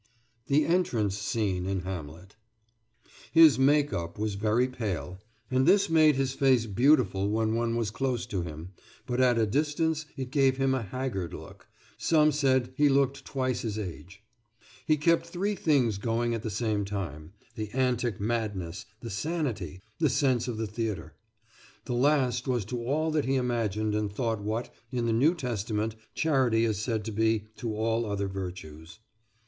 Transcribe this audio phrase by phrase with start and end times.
[0.47, 2.35] THE ENTRANCE SCENE IN "HAMLET"
[3.31, 5.19] His "make up" was very pale,
[5.51, 8.69] and this made his face beautiful when one was close to him,
[9.05, 11.67] but at a distance it gave him a haggard look.
[11.99, 14.23] Some said he looked twice his age.
[14.87, 20.09] He kept three things going at the same time the antic madness, the sanity, the
[20.09, 21.13] sense of the theatre.
[21.85, 25.95] The last was to all that he imagined and thought what, in the New Testament,
[26.15, 28.97] charity is said to be to all other virtues.